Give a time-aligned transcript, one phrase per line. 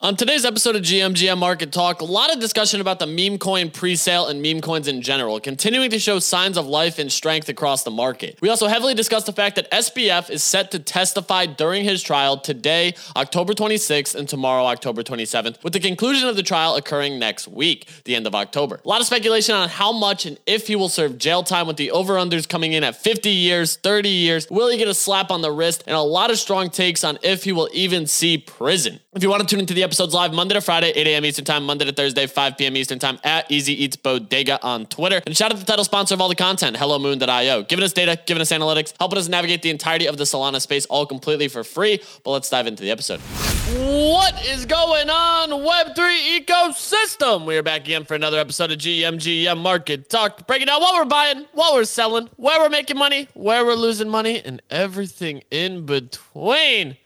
[0.00, 3.68] On today's episode of GMGM Market Talk, a lot of discussion about the meme coin
[3.68, 7.82] presale and meme coins in general, continuing to show signs of life and strength across
[7.82, 8.38] the market.
[8.40, 12.38] We also heavily discussed the fact that SBF is set to testify during his trial
[12.38, 17.48] today, October 26th, and tomorrow, October 27th, with the conclusion of the trial occurring next
[17.48, 18.80] week, the end of October.
[18.84, 21.76] A lot of speculation on how much and if he will serve jail time, with
[21.76, 24.46] the over-unders coming in at 50 years, 30 years.
[24.48, 25.82] Will he get a slap on the wrist?
[25.88, 29.00] And a lot of strong takes on if he will even see prison.
[29.12, 31.24] If you want to tune into the episodes live Monday to Friday, 8 a.m.
[31.24, 32.76] Eastern Time, Monday to Thursday, 5 p.m.
[32.76, 35.22] Eastern Time at Easy Eats Bodega on Twitter.
[35.24, 37.62] And shout out to the title sponsor of all the content, HelloMoon.io.
[37.62, 40.84] Giving us data, giving us analytics, helping us navigate the entirety of the Solana space
[40.86, 42.02] all completely for free.
[42.22, 43.20] But let's dive into the episode.
[43.20, 47.46] What is going on, Web3 ecosystem?
[47.46, 51.08] We are back again for another episode of GMGM Market Talk, breaking down what we're
[51.08, 55.86] buying, what we're selling, where we're making money, where we're losing money, and everything in
[55.86, 56.98] between.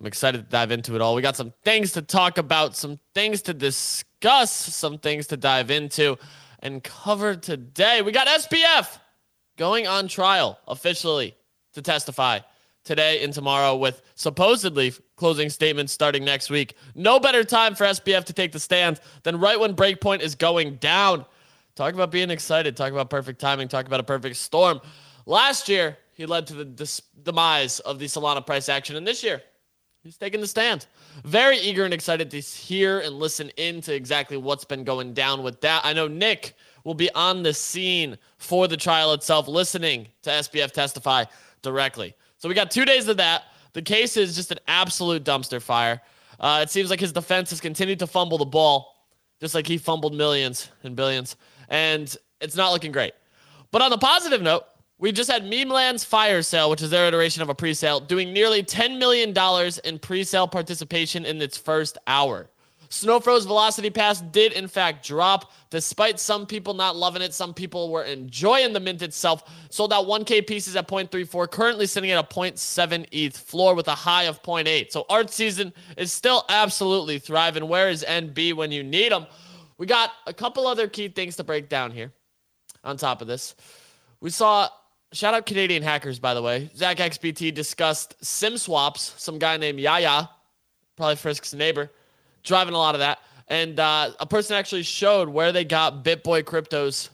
[0.00, 1.14] I'm excited to dive into it all.
[1.14, 5.70] We got some things to talk about, some things to discuss, some things to dive
[5.70, 6.16] into
[6.60, 8.00] and cover today.
[8.00, 8.98] We got SBF
[9.58, 11.36] going on trial officially
[11.74, 12.38] to testify
[12.82, 16.76] today and tomorrow with supposedly closing statements starting next week.
[16.94, 20.76] No better time for SBF to take the stand than right when Breakpoint is going
[20.76, 21.26] down.
[21.74, 22.74] Talk about being excited.
[22.74, 23.68] Talk about perfect timing.
[23.68, 24.80] Talk about a perfect storm.
[25.26, 28.96] Last year, he led to the dis- demise of the Solana price action.
[28.96, 29.42] And this year,
[30.02, 30.86] He's taking the stand.
[31.24, 35.60] Very eager and excited to hear and listen into exactly what's been going down with
[35.60, 35.82] that.
[35.84, 40.72] I know Nick will be on the scene for the trial itself, listening to SBF
[40.72, 41.24] testify
[41.60, 42.14] directly.
[42.38, 43.44] So we got two days of that.
[43.74, 46.00] The case is just an absolute dumpster fire.
[46.40, 49.06] Uh, it seems like his defense has continued to fumble the ball,
[49.38, 51.36] just like he fumbled millions and billions,
[51.68, 53.12] and it's not looking great.
[53.70, 54.64] But on the positive note,
[55.00, 58.62] we just had Memeland's fire sale, which is their iteration of a pre-sale, doing nearly
[58.62, 59.34] $10 million
[59.84, 62.50] in pre-sale participation in its first hour.
[62.90, 67.32] Snowfro's Velocity Pass did in fact drop, despite some people not loving it.
[67.32, 69.44] Some people were enjoying the mint itself.
[69.70, 73.94] Sold out 1K pieces at 0.34, currently sitting at a 0.7 ETH floor with a
[73.94, 74.90] high of 0.8.
[74.90, 77.68] So art season is still absolutely thriving.
[77.68, 79.26] Where is NB when you need them?
[79.78, 82.12] We got a couple other key things to break down here.
[82.82, 83.54] On top of this,
[84.20, 84.68] we saw
[85.12, 86.70] Shout out Canadian hackers, by the way.
[86.76, 89.14] Zach XBT discussed sim swaps.
[89.16, 90.30] Some guy named Yaya,
[90.96, 91.90] probably Frisk's neighbor,
[92.44, 93.18] driving a lot of that.
[93.48, 97.10] And uh, a person actually showed where they got BitBoy Crypto's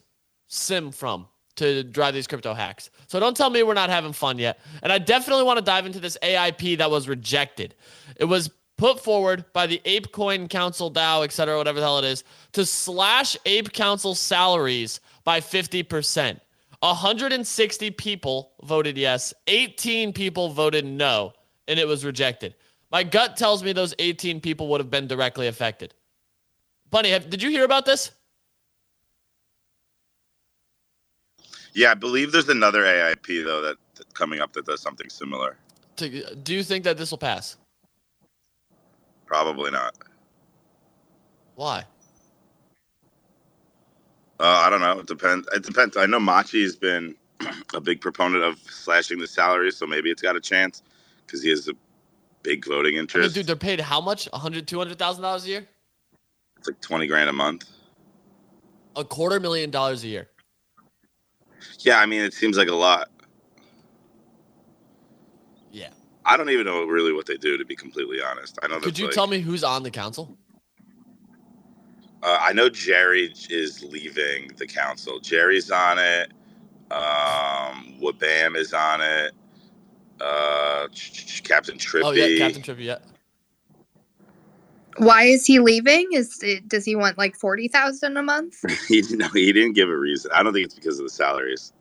[0.47, 1.27] sim from
[1.57, 2.91] to drive these crypto hacks.
[3.07, 4.59] So don't tell me we're not having fun yet.
[4.83, 7.75] And I definitely want to dive into this AIP that was rejected.
[8.17, 11.99] It was put forward by the Ape Coin Council DAO, et cetera, whatever the hell
[11.99, 16.39] it is, to slash Ape Council salaries by 50%.
[16.81, 21.33] 160 people voted yes, 18 people voted no,
[21.69, 22.55] and it was rejected.
[22.91, 25.95] My gut tells me those 18 people would have been directly affected.
[26.91, 28.13] Bunny, have, did you hear about this?
[31.73, 35.59] Yeah, I believe there's another AIP though that, that coming up that does something similar.
[35.97, 37.57] To, do you think that this will pass?
[39.27, 39.95] Probably not.
[41.55, 41.85] Why?
[44.39, 44.99] Uh, I don't know.
[44.99, 45.49] It depends.
[45.55, 45.97] It depends.
[45.97, 47.15] I know Machi's been
[47.75, 50.83] a big proponent of slashing the salary, so maybe it's got a chance
[51.27, 51.73] because he has a
[52.43, 53.25] big voting interest.
[53.25, 54.29] I mean, dude, they're paid how much?
[54.33, 55.69] A hundred, two hundred thousand dollars a year?
[56.59, 57.65] It's like twenty grand a month.
[58.95, 60.29] A quarter million dollars a year.
[61.81, 63.09] Yeah, I mean, it seems like a lot.
[65.71, 65.91] Yeah.
[66.25, 68.59] I don't even know really what they do, to be completely honest.
[68.63, 68.81] I know.
[68.81, 70.37] Could you like, tell me who's on the council?
[72.27, 75.21] Uh, I know Jerry is leaving the council.
[75.21, 76.33] Jerry's on it.
[76.91, 79.33] Um, Wabam is on it.
[80.21, 80.89] Uh,
[81.45, 82.03] Captain Trippy.
[82.05, 82.85] Oh yeah, Captain Trippy.
[82.85, 82.99] Yeah.
[84.97, 86.09] Why is he leaving?
[86.13, 88.57] Is it, does he want like forty thousand a month?
[88.89, 90.33] he no, he didn't give a reason.
[90.35, 91.73] I don't think it's because of the salaries.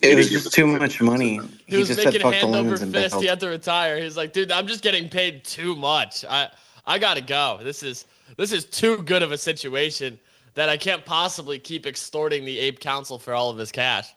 [0.00, 1.40] It was just too much money.
[1.66, 3.16] He, he was just making hand over fist.
[3.16, 4.00] He had to retire.
[4.00, 6.24] He's like, dude, I'm just getting paid too much.
[6.24, 6.48] I
[6.86, 7.60] I gotta go.
[7.62, 10.18] This is this is too good of a situation
[10.54, 14.08] that I can't possibly keep extorting the Ape Council for all of this cash.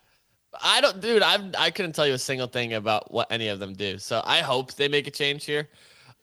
[0.61, 1.21] I don't, dude.
[1.21, 3.97] I I couldn't tell you a single thing about what any of them do.
[3.97, 5.69] So I hope they make a change here.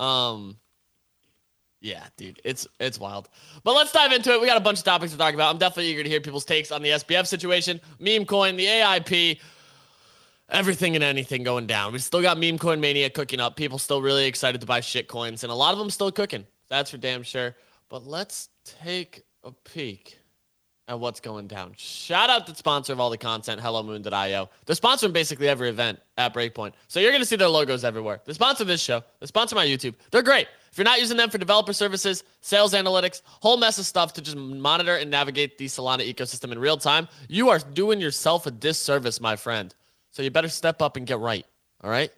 [0.01, 0.57] Um,
[1.81, 3.29] yeah, dude, it's it's wild.
[3.63, 4.41] But let's dive into it.
[4.41, 5.51] We got a bunch of topics to talk about.
[5.51, 9.39] I'm definitely eager to hear people's takes on the SBF situation, meme coin, the AIP,
[10.51, 11.93] everything and anything going down.
[11.93, 13.57] We still got meme coin mania cooking up.
[13.57, 16.45] People still really excited to buy shit coins, and a lot of them still cooking.
[16.69, 17.55] That's for damn sure.
[17.89, 20.19] But let's take a peek
[20.89, 21.75] at what's going down.
[21.77, 24.51] Shout out to the sponsor of all the content, HelloMoon.io.
[24.65, 26.73] They're sponsoring basically every event at Breakpoint.
[26.89, 28.23] So you're going to see their logos everywhere.
[28.25, 29.05] They sponsor this show.
[29.21, 29.95] They sponsor my YouTube.
[30.11, 30.49] They're great.
[30.73, 34.23] If you're not using them for developer services, sales analytics, whole mess of stuff to
[34.23, 38.51] just monitor and navigate the Solana ecosystem in real time, you are doing yourself a
[38.51, 39.75] disservice, my friend.
[40.11, 41.45] So you better step up and get right.
[41.83, 42.11] All right?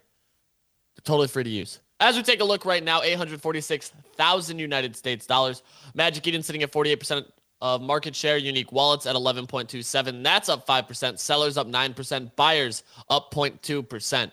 [0.94, 1.80] They're totally free to use.
[2.00, 5.62] As we take a look right now, 846,000 United States dollars.
[5.94, 7.26] Magic Eden sitting at 48%
[7.60, 8.38] of market share.
[8.38, 10.22] Unique wallets at 11.27.
[10.22, 11.18] That's up 5%.
[11.18, 12.34] Sellers up 9%.
[12.36, 14.32] Buyers up 0.2%.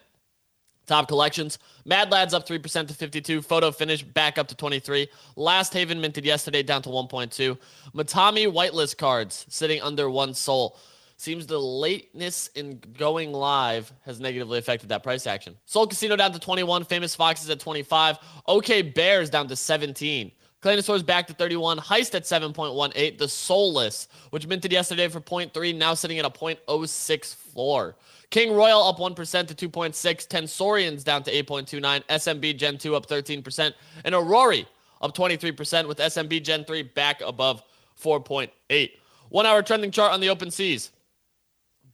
[0.86, 1.60] Top collections.
[1.84, 3.42] Mad Lads up 3% to 52.
[3.42, 5.10] Photo Finish back up to 23.
[5.36, 7.58] Last Haven minted yesterday down to 1.2.
[7.94, 10.78] Matami whitelist cards sitting under one SOL.
[11.19, 15.58] Seems the lateness in going live has negatively affected that price action.
[15.66, 16.86] Soul Casino down to 21.
[16.86, 18.19] Famous Foxes at 25.
[18.46, 20.31] OK Bears down to 17.
[20.62, 21.80] Claynosaurz back to 31.
[21.80, 23.18] Heist at 7.18.
[23.18, 27.96] The Soulless, which minted yesterday for 0.3, now sitting at a 0.06 floor.
[28.30, 30.28] King Royal up 1% to 2.6.
[30.28, 32.04] Tensorians down to 8.29.
[32.04, 33.74] SMB Gen 2 up 13%.
[34.06, 34.68] And Aurory
[35.02, 37.64] up 23% with SMB Gen 3 back above
[38.00, 38.92] 4.8.
[39.30, 40.92] One hour trending chart on the open seas.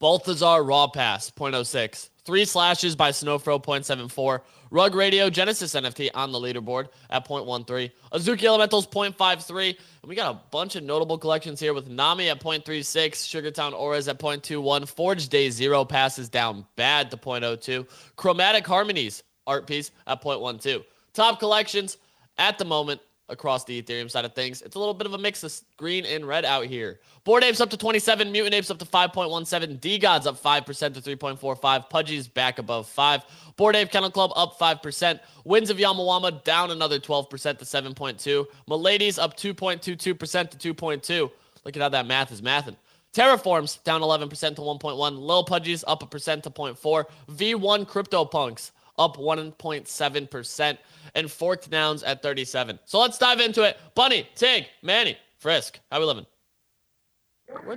[0.04, 2.10] Balthazar Raw Pass 0.06.
[2.26, 4.42] Three slashes by Snowfro 0.74.
[4.70, 7.90] Rug Radio Genesis NFT on the leaderboard at 0.13.
[8.12, 9.68] Azuki Elementals 0.53.
[9.68, 12.84] And we got a bunch of notable collections here with Nami at 0.36.
[13.12, 14.86] Sugartown Auras at 0.21.
[14.86, 17.88] Forge Day Zero passes down bad to 0.02.
[18.16, 20.84] Chromatic Harmonies art piece at 0.12.
[21.14, 21.96] Top collections
[22.36, 24.62] at the moment across the Ethereum side of things.
[24.62, 27.00] It's a little bit of a mix of green and red out here.
[27.24, 31.88] Bored Apes up to 27, Mutant Apes up to 5.17, DeGods up 5% to 3.45,
[31.88, 33.22] Pudgy's back above 5,
[33.56, 39.18] Bored Ape Kennel Club up 5%, Winds of Yawanawa down another 12% to 7.2, Milady's
[39.18, 41.30] up 2.22% to 2.2.
[41.64, 42.76] Look at how that math is mathing.
[43.14, 49.16] Terraforms down 11% to 1.1, Lil Pudgy's up a percent to 0.4, V1 CryptoPunks up
[49.16, 50.78] 1.7%,
[51.14, 52.78] and Forked Nouns at 37.
[52.84, 53.78] So let's dive into it.
[53.94, 56.26] Bunny, Tig, Manny, Frisk, how we living?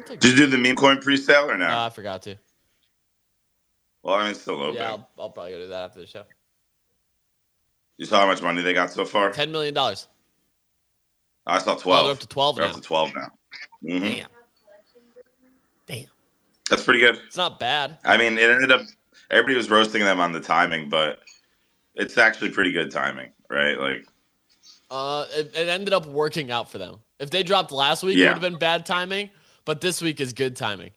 [0.07, 1.67] Did you do the meme coin pre-sale or no?
[1.67, 2.35] Uh, I forgot to.
[4.03, 4.75] Well, I mean, it's still open.
[4.75, 6.23] Yeah, I'll, I'll probably go do that after the show.
[7.97, 9.31] You saw how much money they got so far?
[9.31, 9.75] $10 million.
[11.45, 11.85] I saw 12.
[11.85, 12.71] Oh, they're up to 12 they're now.
[12.71, 13.31] up to 12 now.
[13.83, 14.03] Mm-hmm.
[14.03, 14.27] Damn.
[15.87, 16.05] Damn.
[16.69, 17.19] That's pretty good.
[17.27, 17.97] It's not bad.
[18.03, 18.81] I mean, it ended up
[19.31, 21.19] everybody was roasting them on the timing, but
[21.95, 23.77] it's actually pretty good timing, right?
[23.79, 24.05] Like,
[24.89, 26.97] uh, it, it ended up working out for them.
[27.19, 28.25] If they dropped last week, Yeah.
[28.25, 29.29] it would have been bad timing,
[29.65, 30.91] but this week is good timing.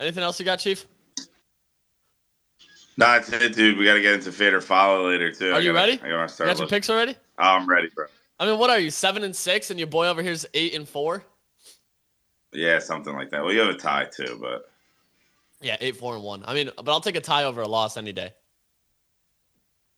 [0.00, 0.86] Anything else you got, Chief?
[2.98, 3.78] no, that's it, dude.
[3.78, 5.50] We got to get into fade or follow later too.
[5.52, 6.02] Are I you gotta- ready?
[6.02, 6.48] I got You start.
[6.50, 7.12] got your picks already?
[7.38, 8.06] Oh, I'm ready, bro.
[8.38, 10.86] I mean, what are you, seven and six, and your boy over here's eight and
[10.88, 11.24] four?
[12.56, 13.44] Yeah, something like that.
[13.44, 14.70] Well, you have a tie too, but
[15.60, 16.42] Yeah, eight, four, and one.
[16.46, 18.32] I mean, but I'll take a tie over a loss any day.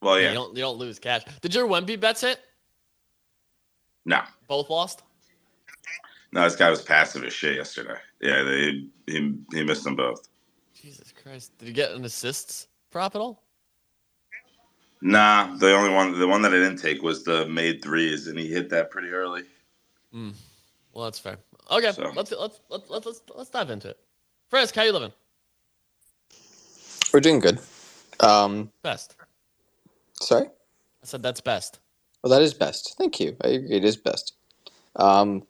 [0.02, 1.22] well, Yeah, yeah, you don't you don't lose cash.
[1.40, 2.40] Did your Wemby bets hit?
[4.05, 5.02] no, Both lost.
[6.32, 6.43] no.
[6.44, 7.99] This guy was passive as shit yesterday.
[8.20, 10.28] Yeah, they he he missed them both.
[10.75, 11.56] Jesus Christ!
[11.58, 13.43] Did he get an assists prop at all?
[15.00, 18.37] Nah, the only one, the one that I didn't take was the made threes, and
[18.38, 19.43] he hit that pretty early.
[20.12, 20.32] Mm.
[20.93, 21.38] Well, that's fair.
[21.70, 23.99] Okay, So- let's, let's let's let's let's let's dive into it.
[24.50, 25.12] Frisk, how you living?
[27.12, 27.61] We're doing good.
[28.20, 29.17] Um, Best.
[30.20, 30.49] sorry.
[31.03, 31.81] I said that's best.
[32.23, 32.97] Well, that is best.
[32.99, 33.37] Thank you.
[33.45, 33.76] I agree.
[33.76, 34.35] It is best.
[34.97, 35.45] Um,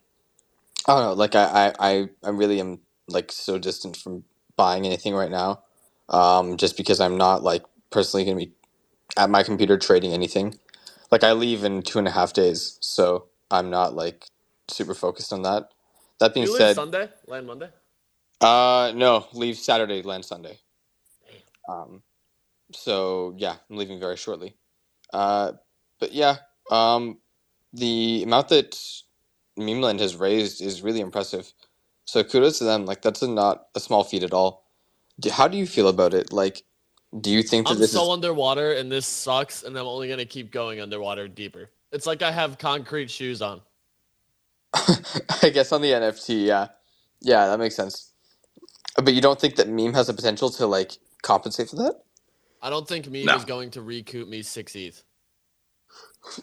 [0.87, 1.13] I don't know.
[1.15, 1.45] Like I,
[1.81, 4.25] I, I, I really am like so distant from
[4.57, 5.63] buying anything right now.
[6.11, 8.53] Um, just because I'm not like personally going to be
[9.17, 10.59] at my computer trading anything.
[11.11, 14.27] Like I leave in two and a half days, so I'm not like
[14.69, 15.71] super focused on that.
[16.21, 17.71] That being said, Sunday, land Monday.
[18.41, 20.59] uh, no, leave Saturday, land Sunday.
[21.69, 22.03] Um,
[22.73, 24.57] so yeah, I'm leaving very shortly.
[25.13, 25.53] Uh,
[26.01, 26.39] but yeah,
[26.71, 27.19] um,
[27.73, 28.79] the amount that
[29.57, 31.53] Memeland has raised is really impressive.
[32.07, 32.87] So kudos to them.
[32.87, 34.65] Like that's a not a small feat at all.
[35.21, 36.33] Do, how do you feel about it?
[36.33, 36.65] Like,
[37.21, 38.13] do you think that I'm this so is?
[38.13, 41.71] underwater, and this sucks, and I'm only gonna keep going underwater deeper.
[41.93, 43.63] It's like I have concrete shoes on.
[45.43, 46.69] I guess on the NFT, yeah,
[47.21, 48.13] yeah, that makes sense.
[49.03, 51.95] But you don't think that meme has the potential to like compensate for that?
[52.61, 53.37] I don't think meme No.
[53.37, 55.03] is going to recoup me six ETH.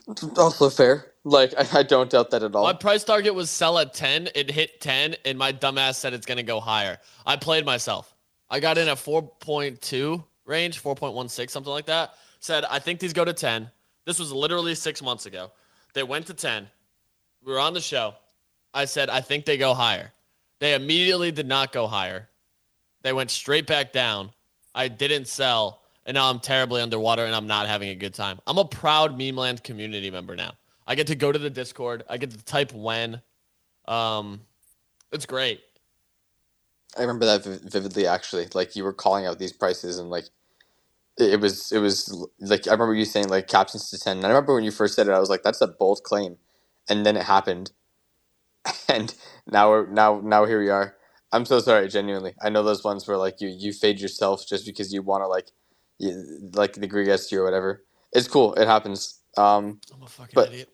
[0.37, 1.13] Also fair.
[1.23, 2.63] Like I, I don't doubt that at all.
[2.63, 4.29] My price target was sell at 10.
[4.35, 6.97] It hit 10, and my dumbass said it's going to go higher.
[7.25, 8.15] I played myself.
[8.49, 12.13] I got in at 4.2 range, 4.16, something like that.
[12.39, 13.69] Said, I think these go to 10.
[14.05, 15.51] This was literally six months ago.
[15.93, 16.67] They went to 10.
[17.45, 18.15] We were on the show.
[18.73, 20.11] I said, I think they go higher.
[20.59, 22.27] They immediately did not go higher.
[23.03, 24.31] They went straight back down.
[24.73, 25.81] I didn't sell.
[26.07, 28.39] and now I'm terribly underwater and I'm not having a good time.
[28.47, 30.53] I'm a proud Memeland community member now.
[30.87, 32.03] I get to go to the Discord.
[32.09, 33.21] I get to type when.
[33.87, 34.41] Um,
[35.11, 35.61] it's great.
[36.97, 38.07] I remember that vividly.
[38.07, 40.25] Actually, like you were calling out these prices, and like
[41.17, 44.17] it was, it was like I remember you saying like captions to ten.
[44.17, 46.37] And I remember when you first said it, I was like, "That's a bold claim,"
[46.89, 47.71] and then it happened,
[48.89, 49.13] and
[49.47, 50.95] now we're now now here we are.
[51.31, 52.35] I'm so sorry, genuinely.
[52.41, 55.27] I know those ones where like you you fade yourself just because you want to
[55.27, 55.49] like,
[55.99, 57.83] you, like the agree against you or whatever.
[58.13, 58.53] It's cool.
[58.55, 59.19] It happens.
[59.37, 60.69] Um, I'm a fucking But- idiot.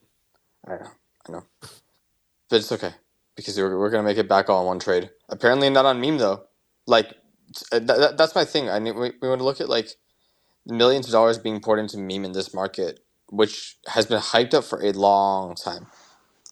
[0.67, 0.91] I know,
[1.27, 1.43] I know,
[2.49, 2.93] but it's okay
[3.35, 5.11] because we're, we're gonna make it back all in one trade.
[5.29, 6.45] Apparently not on meme though.
[6.87, 7.13] Like
[7.71, 8.69] th- th- that's my thing.
[8.69, 9.89] I mean, we, we want to look at like
[10.67, 14.65] millions of dollars being poured into meme in this market, which has been hyped up
[14.65, 15.87] for a long time,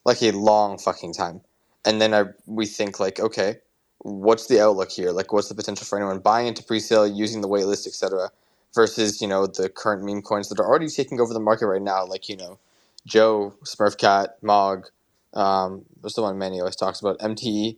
[0.09, 1.41] like a long fucking time.
[1.85, 3.57] And then I we think like, okay,
[3.99, 5.11] what's the outlook here?
[5.11, 8.31] Like, what's the potential for anyone buying into presale, using the waitlist, etc.
[8.75, 11.83] Versus you know the current meme coins that are already taking over the market right
[11.83, 12.59] now, like you know
[13.07, 14.87] Joe, Smurfcat, Mog,
[15.35, 17.19] um, what's the one Manny always talks about?
[17.19, 17.77] MTE.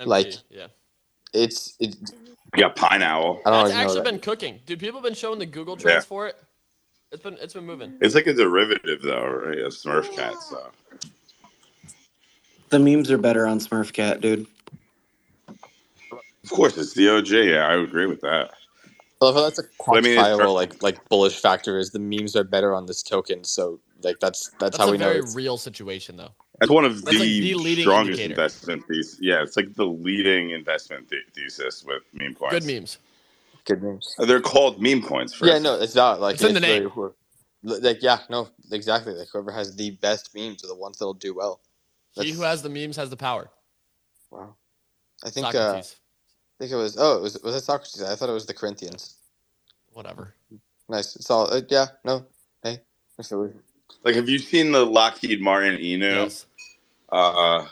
[0.00, 0.68] MT, like, yeah.
[1.34, 1.96] It's it.
[2.56, 3.40] You got Pine Owl.
[3.46, 4.04] I don't That's always know actually that.
[4.04, 4.80] been cooking, dude.
[4.80, 6.36] People have been showing the Google trends for it.
[7.12, 7.94] It's been it's been moving.
[8.00, 9.58] It's like a derivative though, right?
[9.60, 10.72] Of Smurf Cat stuff.
[12.70, 14.46] The memes are better on Smurf Cat, dude.
[15.48, 17.28] Of course, it's the OG.
[17.28, 18.50] Yeah, I would agree with that.
[19.20, 22.36] Well, if that's a I mean, it's- quantifiable like like bullish factor is the memes
[22.36, 23.44] are better on this token.
[23.44, 25.06] So like that's that's, That's how a we know.
[25.08, 26.30] very It's, real situation, though.
[26.60, 28.32] That's one of That's the, like the leading strongest indicator.
[28.42, 29.18] investment thesis.
[29.20, 32.52] Yeah, it's like the leading investment the- thesis with meme coins.
[32.52, 32.98] Good memes.
[33.64, 34.14] good memes.
[34.18, 35.34] Uh, they're called meme coins.
[35.34, 36.88] For Yeah, no, it's not like It's in the name.
[36.90, 37.14] who-
[37.64, 39.14] like yeah, no, exactly.
[39.14, 41.60] Like whoever has the best memes are the ones that'll do well.
[42.12, 43.50] He who has the memes has the power.
[44.30, 44.54] Wow.
[45.24, 45.82] I think uh, I
[46.58, 48.02] think it was oh it was was it Socrates?
[48.02, 49.16] I thought it was the Corinthians.
[49.92, 50.34] Whatever.
[50.88, 51.16] Nice.
[51.16, 52.26] It's all uh, yeah no
[52.62, 52.80] hey
[53.18, 53.52] if it was
[54.04, 56.46] like, have you seen the Lockheed Martin Inu Yes.
[57.10, 57.66] uh,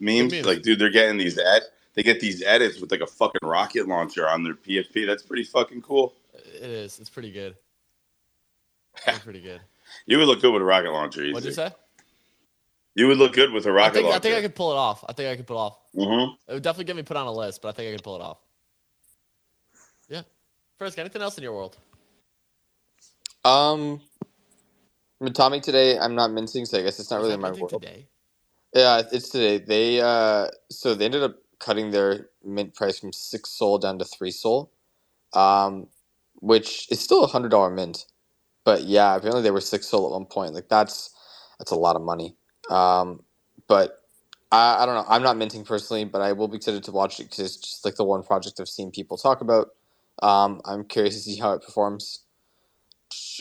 [0.00, 0.32] memes?
[0.32, 0.46] memes.
[0.46, 1.62] Like, dude, they're getting these ed.
[1.94, 5.06] They get these edits with like a fucking rocket launcher on their PFP.
[5.06, 6.14] That's pretty fucking cool.
[6.34, 6.98] It is.
[7.00, 7.56] It's pretty good.
[9.24, 9.60] Pretty good.
[10.06, 11.22] You would look good with a rocket launcher.
[11.22, 11.34] Easy.
[11.34, 11.70] What'd you say?
[12.96, 15.04] You would look good with a rocket think, I think I could pull it off.
[15.08, 15.78] I think I could pull it off.
[15.94, 18.04] hmm It would definitely get me put on a list, but I think I could
[18.04, 18.38] pull it off.
[20.08, 20.22] Yeah.
[20.78, 21.78] Frisk, anything else in your world?
[23.48, 24.00] um.
[25.34, 27.68] Tommy today I'm not mincing, so I guess it's not Is really my minting world.
[27.68, 28.08] today?
[28.74, 29.58] Yeah, it's today.
[29.58, 34.04] They uh so they ended up cutting their mint price from six SOL down to
[34.04, 34.72] three SOL,
[35.34, 35.88] um,
[36.36, 38.06] which is still a hundred dollar mint.
[38.64, 40.54] But yeah, apparently they were six SOL at one point.
[40.54, 41.10] Like that's
[41.58, 42.36] that's a lot of money.
[42.70, 43.22] Um,
[43.68, 44.00] but
[44.52, 45.06] I, I don't know.
[45.08, 47.84] I'm not minting personally, but I will be excited to watch it because it's just
[47.84, 49.70] like the one project I've seen people talk about.
[50.22, 52.20] Um, I'm curious to see how it performs.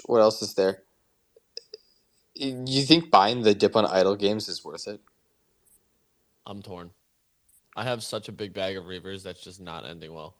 [0.06, 0.84] What else is there?
[2.36, 5.02] You think buying the dip on idle games is worth it?
[6.46, 6.92] I'm torn.
[7.76, 10.38] I have such a big bag of Reavers that's just not ending well.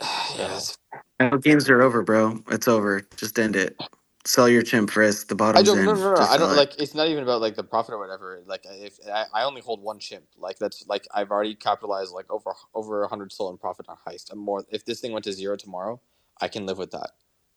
[0.38, 0.76] yes.
[1.20, 2.42] All games are over, bro.
[2.50, 3.02] It's over.
[3.16, 3.78] Just end it.
[4.24, 5.28] Sell your chimp frisk.
[5.28, 5.78] The I don't.
[5.78, 5.86] in.
[5.86, 6.20] No, no, no.
[6.20, 6.56] I don't it.
[6.56, 6.80] like.
[6.80, 8.42] It's not even about like the profit or whatever.
[8.46, 12.30] Like, if I, I only hold one chimp, like that's like I've already capitalized like
[12.30, 14.32] over over a hundred SOL in profit on heist.
[14.32, 14.64] I'm more.
[14.70, 16.00] If this thing went to zero tomorrow,
[16.40, 17.10] I can live with that.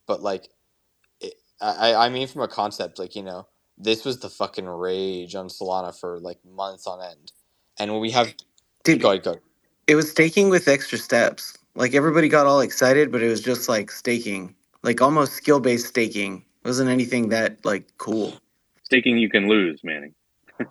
[0.08, 0.50] But like,
[1.22, 5.36] it, I I mean from a concept like you know this was the fucking rage
[5.36, 7.32] on Solana for like months on end,
[7.80, 8.34] and when we have
[8.84, 9.36] Dude, go ahead go.
[9.88, 11.58] it was staking with extra steps.
[11.76, 15.88] Like everybody got all excited, but it was just like staking, like almost skill based
[15.88, 16.46] staking.
[16.66, 18.36] It wasn't anything that like cool.
[18.84, 20.16] Staking you can lose, Manning.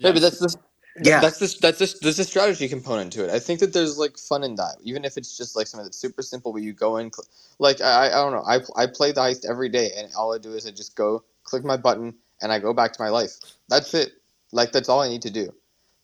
[0.01, 0.57] Yeah, but that's the
[1.03, 1.21] Yeah.
[1.21, 3.31] that's the that's the there's a strategy component to it.
[3.31, 5.99] I think that there's like fun in that, even if it's just like something that's
[5.99, 7.27] super simple where you go in, cl-
[7.59, 10.39] like I I don't know, I I play the heist every day, and all I
[10.39, 13.33] do is I just go click my button and I go back to my life.
[13.69, 14.13] That's it.
[14.53, 15.53] Like that's all I need to do.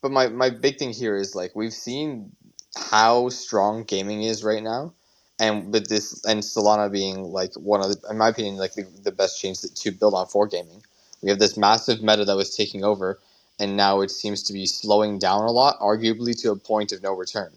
[0.03, 2.33] But my my big thing here is like we've seen
[2.77, 4.95] how strong gaming is right now.
[5.41, 8.85] And with this, and Solana being like one of the, in my opinion, like the,
[9.05, 10.83] the best chains that, to build on for gaming.
[11.23, 13.21] We have this massive meta that was taking over,
[13.61, 17.03] and now it seems to be slowing down a lot, arguably to a point of
[17.03, 17.53] no return.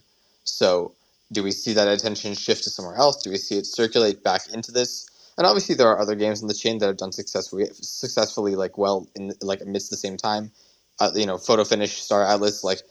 [0.46, 0.94] So,
[1.32, 3.24] do we see that attention shift to somewhere else?
[3.24, 5.10] Do we see it circulate back into this?
[5.38, 8.78] And obviously, there are other games in the chain that have done successfully, successfully like
[8.80, 10.52] well in like amidst the same time.
[11.00, 12.82] Uh, you know, Photo Finish, Star Atlas, like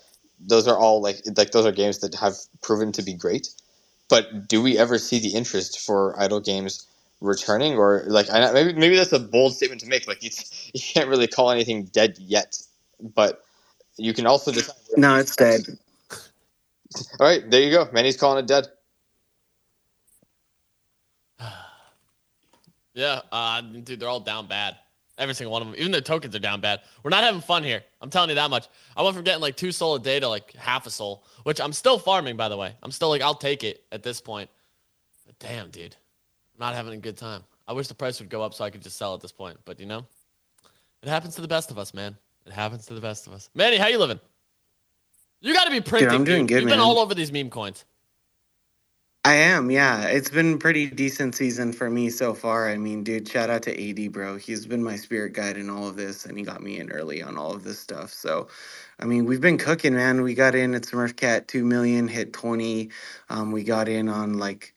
[0.40, 3.48] those are all like like those are games that have proven to be great.
[4.12, 6.86] But do we ever see the interest for idle games
[7.22, 10.06] returning, or like I, maybe maybe that's a bold statement to make.
[10.06, 10.28] Like you,
[10.74, 12.58] you can't really call anything dead yet,
[13.00, 13.42] but
[13.96, 14.76] you can also decide.
[14.98, 15.62] No, it's dead.
[17.20, 17.88] All right, there you go.
[17.90, 18.66] Manny's calling it dead.
[22.94, 24.76] Yeah, uh, dude, they're all down bad.
[25.18, 25.76] Every single one of them.
[25.78, 26.80] Even the tokens are down bad.
[27.02, 27.82] We're not having fun here.
[28.00, 28.66] I'm telling you that much.
[28.96, 31.60] I went from getting like two SOL a day to like half a SOL, which
[31.60, 32.74] I'm still farming, by the way.
[32.82, 34.48] I'm still like, I'll take it at this point.
[35.26, 35.94] But damn, dude,
[36.54, 37.44] I'm not having a good time.
[37.68, 39.58] I wish the price would go up so I could just sell at this point.
[39.64, 40.06] But you know,
[41.02, 42.16] it happens to the best of us, man.
[42.46, 43.50] It happens to the best of us.
[43.54, 44.20] Manny, how you living?
[45.40, 46.10] You got to be printing.
[46.10, 46.48] I'm doing dude.
[46.48, 47.84] good, You've been all over these meme coins.
[49.24, 50.06] I am, yeah.
[50.08, 52.68] It's been pretty decent season for me so far.
[52.70, 54.36] I mean, dude, shout out to AD, bro.
[54.36, 57.22] He's been my spirit guide in all of this, and he got me in early
[57.22, 58.12] on all of this stuff.
[58.12, 58.48] So,
[59.00, 60.24] I mean, we've been cooking, man.
[60.24, 62.90] We got in at Smurfcat two million, hit twenty.
[63.30, 64.74] Um, we got in on like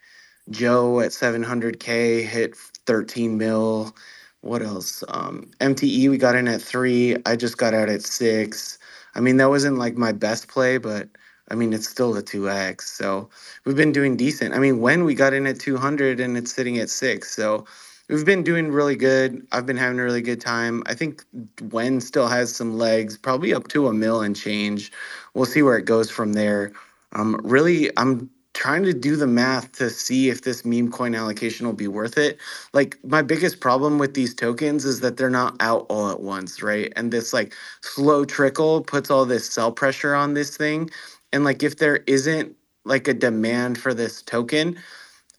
[0.52, 3.98] Joe at seven hundred k, hit thirteen mil.
[4.44, 5.04] What else?
[5.10, 7.18] Um, MTE, we got in at three.
[7.26, 8.78] I just got out at six.
[9.16, 11.10] I mean, that wasn't like my best play, but
[11.50, 12.82] I mean, it's still a 2x.
[12.82, 13.30] So
[13.66, 14.54] we've been doing decent.
[14.56, 17.36] I mean, when we got in at 200 and it's sitting at six.
[17.36, 17.66] So
[18.10, 19.46] we've been doing really good.
[19.52, 20.84] I've been having a really good time.
[20.88, 21.24] I think
[21.70, 24.92] when still has some legs, probably up to a mil and change.
[25.34, 26.72] We'll see where it goes from there.
[27.14, 31.66] Um, really, I'm trying to do the math to see if this meme coin allocation
[31.66, 32.40] will be worth it.
[32.74, 36.64] Like my biggest problem with these tokens is that they're not out all at once,
[36.64, 36.92] right?
[36.96, 40.90] And this like slow trickle puts all this sell pressure on this thing.
[41.36, 44.78] And like if there isn't like a demand for this token,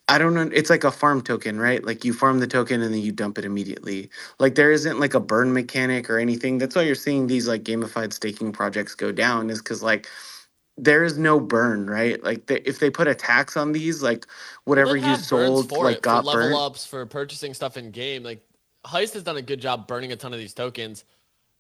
[0.08, 0.50] I don't know.
[0.52, 1.82] It's like a farm token, right?
[1.82, 4.10] Like you farm the token and then you dump it immediately.
[4.38, 6.58] Like there isn't like a burn mechanic or anything.
[6.58, 10.06] That's why you're seeing these like gamified staking projects go down, is because like
[10.76, 12.22] there is no burn, right?
[12.22, 14.26] Like they, if they put a tax on these, like
[14.64, 16.56] whatever you sold, like it, got for level burned.
[16.56, 18.22] ups for purchasing stuff in game.
[18.22, 18.42] Like
[18.84, 21.04] Heist has done a good job burning a ton of these tokens.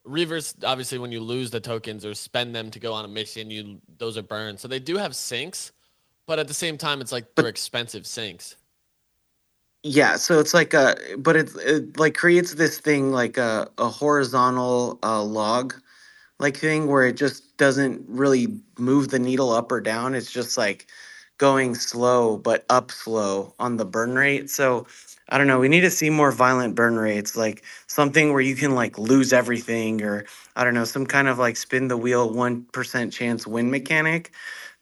[0.06, 3.50] Reavers, obviously, when you lose the tokens or spend them to go on a mission,
[3.50, 4.60] you those are burned.
[4.60, 5.72] So they do have sinks,
[6.26, 8.56] but at the same time, it's like they're expensive sinks.
[9.82, 13.88] Yeah, so it's like a, but it, it like creates this thing like a, a
[13.88, 15.74] horizontal uh, log
[16.38, 20.14] like thing where it just doesn't really move the needle up or down.
[20.14, 20.88] It's just like
[21.38, 24.50] going slow, but up slow on the burn rate.
[24.50, 24.86] So
[25.28, 25.58] I don't know.
[25.58, 29.32] We need to see more violent burn rates, like something where you can like lose
[29.32, 33.70] everything, or I don't know, some kind of like spin the wheel 1% chance win
[33.70, 34.32] mechanic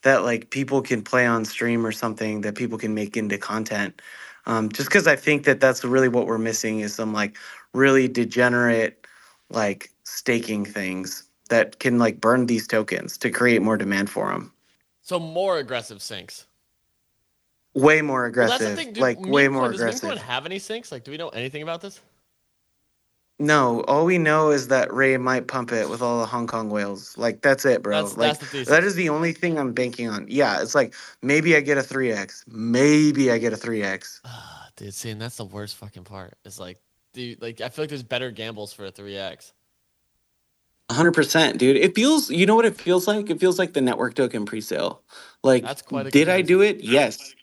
[0.02, 4.02] that like people can play on stream or something that people can make into content.
[4.46, 7.38] Um, just because I think that that's really what we're missing is some like
[7.72, 9.06] really degenerate
[9.48, 14.52] like staking things that can like burn these tokens to create more demand for them.
[15.00, 16.46] So more aggressive sinks.
[17.74, 19.02] Way more Well, aggressive, that's the thing, dude.
[19.02, 20.08] like way Meme more Coin- Does Meme aggressive.
[20.10, 20.92] Coin have any sinks?
[20.92, 22.00] Like, do we know anything about this?
[23.40, 26.70] No, all we know is that Ray might pump it with all the Hong Kong
[26.70, 27.18] whales.
[27.18, 27.96] Like that's it, bro.
[27.96, 30.26] That's- like that's the that is the only thing I'm banking on.
[30.28, 32.44] Yeah, it's like maybe I get a 3x.
[32.46, 34.20] Maybe I get a 3x.
[34.24, 36.34] Ah, dude, see, and that's the worst fucking part.
[36.44, 36.78] It's like,
[37.12, 39.52] dude, like I feel like there's better gambles for a three X.
[40.90, 41.76] 100%, dude.
[41.76, 43.30] It feels, you know what it feels like?
[43.30, 44.98] It feels like the network token presale.
[45.42, 46.80] Like, That's quite a did I do it?
[46.84, 47.34] Yes.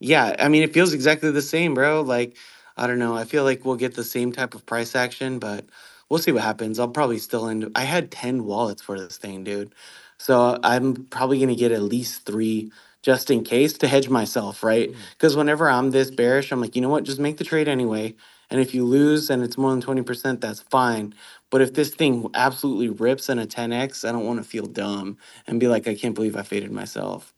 [0.00, 2.02] Yeah, I mean, it feels exactly the same, bro.
[2.02, 2.36] Like,
[2.76, 3.16] I don't know.
[3.16, 5.66] I feel like we'll get the same type of price action, but
[6.08, 6.78] we'll see what happens.
[6.78, 7.70] I'll probably still end.
[7.74, 9.74] I had 10 wallets for this thing, dude.
[10.18, 12.70] So I'm probably going to get at least three
[13.02, 14.90] just in case to hedge myself, right?
[14.90, 14.96] Mm.
[15.12, 17.04] Because whenever I'm this bearish, I'm like, you know what?
[17.04, 18.14] Just make the trade anyway.
[18.50, 21.14] And if you lose and it's more than 20%, that's fine.
[21.50, 25.18] But if this thing absolutely rips in a 10x, I don't want to feel dumb
[25.46, 27.32] and be like, I can't believe I faded myself.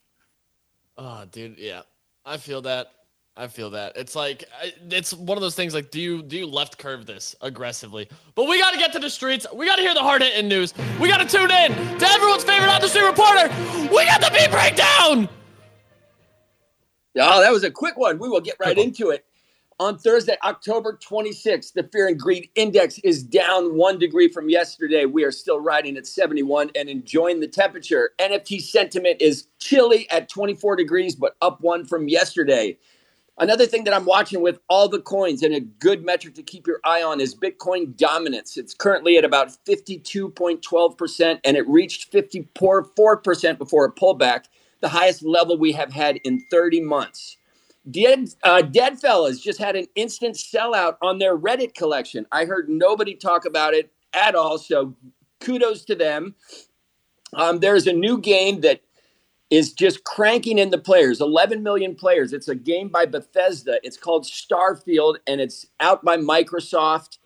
[0.97, 1.83] Oh, dude, yeah,
[2.29, 2.93] I feel that.
[3.37, 3.97] I feel that.
[3.97, 4.45] It's like
[4.91, 5.73] it's one of those things.
[5.73, 8.09] Like, do you do you left curve this aggressively?
[8.35, 9.47] But we got to get to the streets.
[9.55, 10.75] We got to hear the hard hitting news.
[11.01, 13.49] We got to tune in to everyone's favorite on the street reporter.
[13.95, 15.29] We got the beat breakdown.
[17.17, 18.19] Oh, that was a quick one.
[18.19, 19.25] We will get right into it.
[19.81, 25.05] On Thursday, October 26th, the Fear and Greed Index is down one degree from yesterday.
[25.05, 28.11] We are still riding at 71 and enjoying the temperature.
[28.19, 32.77] NFT sentiment is chilly at 24 degrees, but up one from yesterday.
[33.39, 36.67] Another thing that I'm watching with all the coins and a good metric to keep
[36.67, 38.57] your eye on is Bitcoin dominance.
[38.57, 44.47] It's currently at about 52.12%, and it reached 54% before a pullback,
[44.81, 47.38] the highest level we have had in 30 months.
[47.91, 52.27] Dead, uh, Dead Fellas just had an instant sellout on their Reddit collection.
[52.33, 54.95] I heard nobody talk about it at all, so
[55.41, 56.35] kudos to them.
[57.35, 58.81] Um, there's a new game that
[59.51, 62.33] is just cranking in the players 11 million players.
[62.33, 63.81] It's a game by Bethesda.
[63.83, 67.19] It's called Starfield, and it's out by Microsoft.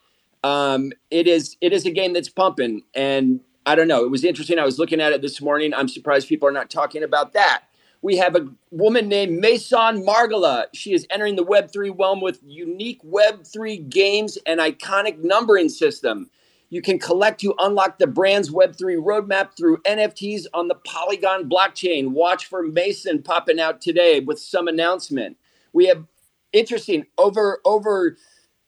[0.44, 4.04] Um, it is it is a game that's pumping, and I don't know.
[4.04, 4.58] It was interesting.
[4.58, 5.72] I was looking at it this morning.
[5.74, 7.64] I'm surprised people are not talking about that.
[8.02, 10.66] We have a woman named Maison Margiela.
[10.74, 16.28] She is entering the Web3 realm with unique Web3 games and iconic numbering system.
[16.68, 22.08] You can collect to unlock the brand's Web3 roadmap through NFTs on the Polygon blockchain.
[22.08, 25.36] Watch for Maison popping out today with some announcement.
[25.72, 26.04] We have
[26.52, 28.16] interesting over over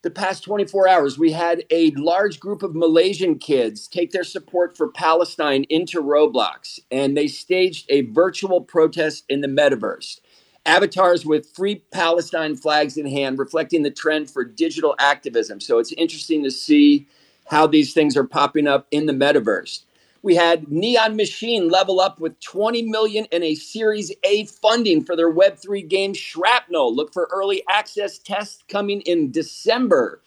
[0.04, 4.76] the past 24 hours, we had a large group of Malaysian kids take their support
[4.76, 10.20] for Palestine into Roblox, and they staged a virtual protest in the metaverse.
[10.66, 15.60] Avatars with free Palestine flags in hand, reflecting the trend for digital activism.
[15.60, 17.08] So it's interesting to see
[17.46, 19.84] how these things are popping up in the metaverse.
[20.24, 25.14] We had Neon Machine level up with 20 million in a Series A funding for
[25.16, 26.96] their Web3 game Shrapnel.
[26.96, 30.22] Look for early access tests coming in December.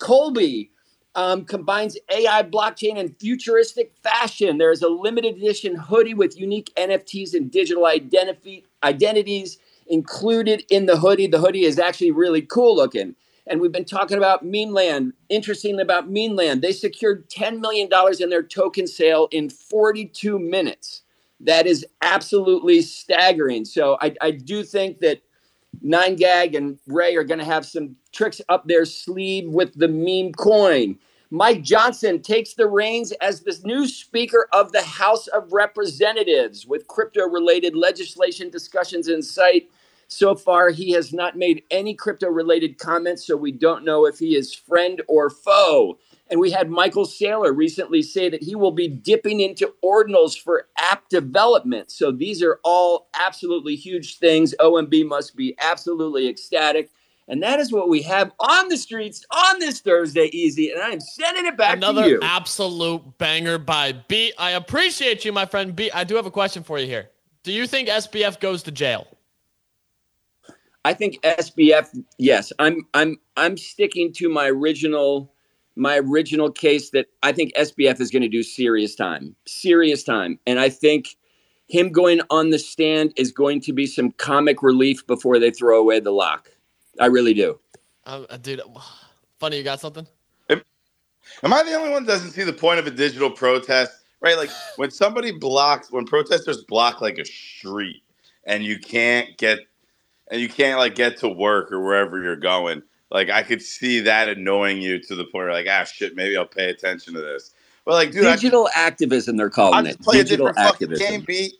[0.00, 0.70] Colby
[1.14, 4.58] um, combines AI, blockchain, and futuristic fashion.
[4.58, 9.56] There's a limited edition hoodie with unique NFTs and digital identity identities
[9.86, 11.26] included in the hoodie.
[11.26, 13.16] The hoodie is actually really cool looking.
[13.48, 15.14] And we've been talking about Memeland.
[15.28, 17.88] Interestingly, about Memeland, they secured $10 million
[18.20, 21.02] in their token sale in 42 minutes.
[21.40, 23.64] That is absolutely staggering.
[23.64, 25.22] So I, I do think that
[25.80, 29.88] Nine Gag and Ray are going to have some tricks up their sleeve with the
[29.88, 30.98] meme coin.
[31.30, 36.86] Mike Johnson takes the reins as the new Speaker of the House of Representatives with
[36.88, 39.70] crypto related legislation discussions in sight.
[40.08, 44.18] So far, he has not made any crypto related comments, so we don't know if
[44.18, 45.98] he is friend or foe.
[46.30, 50.66] And we had Michael Saylor recently say that he will be dipping into ordinals for
[50.78, 51.90] app development.
[51.90, 54.54] So these are all absolutely huge things.
[54.60, 56.90] OMB must be absolutely ecstatic.
[57.28, 60.70] And that is what we have on the streets on this Thursday, Easy.
[60.70, 62.16] And I am sending it back Another to you.
[62.16, 64.32] Another absolute banger by B.
[64.38, 65.90] I appreciate you, my friend B.
[65.92, 67.10] I do have a question for you here.
[67.42, 69.06] Do you think SBF goes to jail?
[70.88, 72.02] I think SBF.
[72.16, 72.86] Yes, I'm.
[72.94, 73.18] I'm.
[73.36, 75.30] I'm sticking to my original.
[75.76, 79.36] My original case that I think SBF is going to do serious time.
[79.46, 81.16] Serious time, and I think
[81.68, 85.78] him going on the stand is going to be some comic relief before they throw
[85.78, 86.48] away the lock.
[86.98, 87.60] I really do.
[88.06, 88.62] Um, uh, dude,
[89.38, 90.06] funny, you got something?
[90.48, 93.92] Am I the only one that doesn't see the point of a digital protest?
[94.22, 94.38] Right?
[94.38, 98.02] Like when somebody blocks, when protesters block like a street
[98.44, 99.58] and you can't get,
[100.30, 102.82] and you can't like get to work or wherever you're going.
[103.10, 106.36] Like I could see that annoying you to the point where like, ah, shit, maybe
[106.36, 107.52] I'll pay attention to this.
[107.84, 110.02] But like, dude, I- Digital activism, they're I'll calling just it.
[110.02, 111.10] play a Digital different fucking activism.
[111.12, 111.54] game, beat.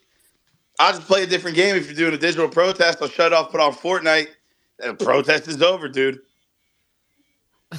[0.78, 2.98] I'll just play a different game if you're doing a digital protest.
[3.02, 4.28] I'll shut off, put on Fortnite.
[4.78, 6.20] The protest is over, dude.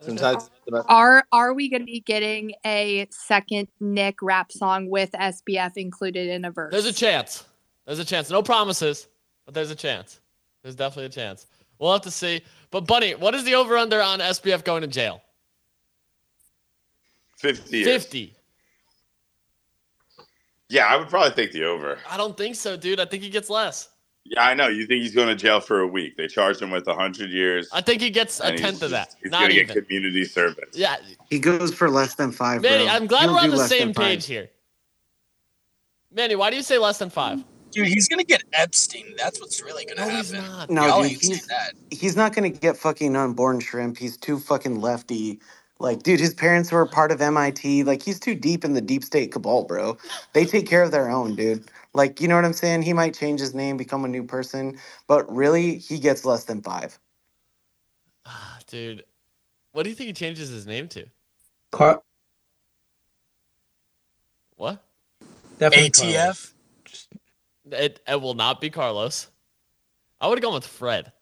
[0.00, 0.50] Sometimes
[0.88, 6.28] Are are we going to be getting a second Nick rap song with SBF included
[6.28, 6.72] in a verse?
[6.72, 7.44] There's a chance.
[7.86, 8.30] There's a chance.
[8.30, 9.11] No promises, but
[9.52, 10.20] there's a chance.
[10.62, 11.46] There's definitely a chance.
[11.78, 12.42] We'll have to see.
[12.70, 15.20] But Bunny, what is the over under on SBF going to jail?
[17.38, 17.86] 50 years.
[17.86, 18.34] 50.
[20.68, 21.98] Yeah, I would probably take the over.
[22.08, 23.00] I don't think so, dude.
[23.00, 23.88] I think he gets less.
[24.24, 24.68] Yeah, I know.
[24.68, 26.16] You think he's going to jail for a week?
[26.16, 27.68] They charged him with 100 years.
[27.72, 29.16] I think he gets a and he's tenth of that.
[29.20, 30.70] He's Not going to get community service.
[30.72, 30.96] Yeah,
[31.28, 32.62] He goes for less than five.
[32.62, 32.94] Manny, bro.
[32.94, 34.48] I'm glad He'll we're on the same page here.
[36.12, 37.42] Manny, why do you say less than five?
[37.72, 39.14] Dude, he's gonna get Epstein.
[39.18, 40.16] That's what's really gonna No, happen.
[40.18, 40.70] he's not.
[40.70, 41.74] No, Y'all dude, he's, that.
[41.90, 43.98] he's not gonna get fucking unborn shrimp.
[43.98, 45.40] He's too fucking lefty.
[45.80, 47.84] Like, dude, his parents were part of MIT.
[47.84, 49.98] Like, he's too deep in the deep state cabal, bro.
[50.34, 51.64] They take care of their own, dude.
[51.94, 52.82] Like, you know what I'm saying?
[52.82, 56.62] He might change his name, become a new person, but really, he gets less than
[56.62, 56.98] five.
[58.26, 59.04] Ah, Dude,
[59.72, 61.06] what do you think he changes his name to?
[61.72, 62.02] Car-
[64.56, 64.84] What?
[65.58, 66.51] definitely ATF.
[67.72, 67.84] Carlos.
[67.86, 69.28] It, it will not be Carlos.
[70.20, 71.12] I would have gone with Fred.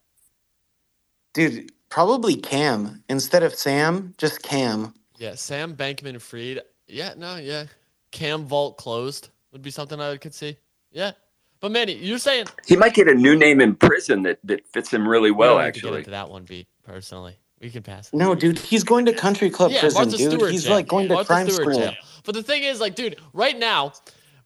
[1.33, 4.15] Dude, probably Cam instead of Sam.
[4.19, 4.95] Just Cam.
[5.19, 6.61] Yeah, Sam Bankman Fried.
[6.89, 7.65] Yeah, no, yeah.
[8.11, 10.57] Cam Vault closed would be something I could see.
[10.91, 11.13] Yeah.
[11.61, 14.91] But Manny, you're saying He might get a new name in prison that, that fits
[14.93, 15.99] him really we well, don't need to get actually.
[15.99, 17.37] into that one beat personally.
[17.61, 18.09] We can pass.
[18.09, 18.17] it.
[18.17, 20.33] No, dude, he's going to country club Yeah, prison, Martha dude.
[20.33, 20.73] Stewart he's jail.
[20.77, 21.87] like going to Martha crime Stewart school.
[21.87, 21.95] jail.
[22.25, 23.93] But the thing is, like, dude, right now,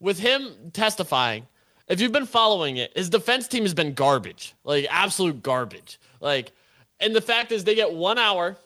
[0.01, 1.47] with him testifying,
[1.88, 5.99] if you've been following it, his defense team has been garbage, like absolute garbage.
[6.20, 6.53] Like,
[7.01, 8.57] and the fact is, they get one hour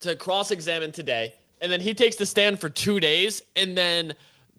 [0.00, 4.14] to cross-examine today, and then he takes the stand for two days, and then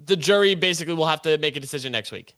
[0.06, 2.36] the jury basically will have to make a decision next week.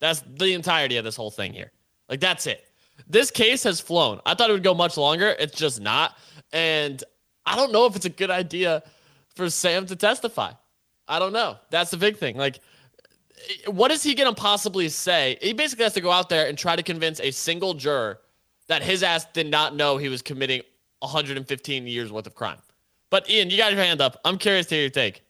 [0.00, 1.72] That's the entirety of this whole thing here.
[2.08, 2.64] Like, that's it.
[3.08, 4.20] This case has flown.
[4.26, 5.34] I thought it would go much longer.
[5.38, 6.16] It's just not.
[6.52, 7.02] And
[7.44, 8.82] I don't know if it's a good idea
[9.34, 10.52] for Sam to testify.
[11.06, 11.56] I don't know.
[11.70, 12.36] That's the big thing.
[12.36, 12.60] Like,
[13.66, 15.38] what is he going to possibly say?
[15.40, 18.20] He basically has to go out there and try to convince a single juror
[18.68, 20.62] that his ass did not know he was committing
[21.00, 22.58] 115 years worth of crime.
[23.10, 24.20] But Ian, you got your hand up.
[24.24, 25.22] I'm curious to hear your take.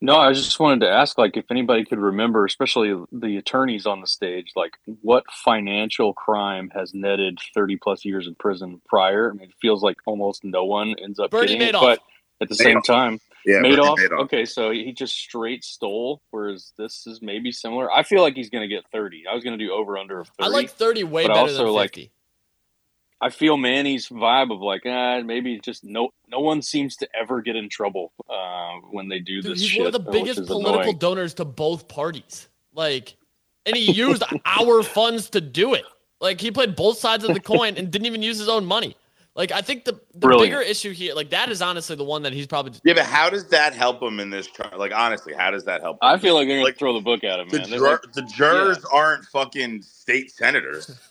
[0.00, 4.00] No, I just wanted to ask, like, if anybody could remember, especially the attorneys on
[4.00, 9.30] the stage, like, what financial crime has netted 30 plus years in prison prior?
[9.30, 11.94] I mean, it feels like almost no one ends up Bernie getting Madoff.
[11.94, 12.00] it, but
[12.40, 13.96] at the same time, Yeah, Bernie Madoff.
[13.96, 14.20] Madoff.
[14.24, 17.90] Okay, so he just straight stole, whereas this is maybe similar.
[17.90, 19.24] I feel like he's going to get 30.
[19.30, 20.42] I was going to do over under of 30.
[20.42, 22.12] I like 30 way but better also, than like, 50.
[23.20, 27.42] I feel Manny's vibe of like, ah, maybe just no, no one seems to ever
[27.42, 29.80] get in trouble uh, when they do Dude, this he's shit.
[29.80, 30.98] one of the biggest political annoying.
[30.98, 32.48] donors to both parties.
[32.72, 33.16] Like,
[33.66, 35.84] and he used our funds to do it.
[36.20, 38.96] Like, he played both sides of the coin and didn't even use his own money.
[39.38, 42.32] Like, I think the, the bigger issue here, like, that is honestly the one that
[42.32, 42.72] he's probably.
[42.82, 44.76] Yeah, but how does that help him in this trial?
[44.76, 45.94] Like, honestly, how does that help?
[45.94, 45.98] Him?
[46.02, 47.68] I feel like they're gonna Like, throw the book at him, the, man.
[47.68, 50.98] Jur- like, the jurors aren't fucking state senators.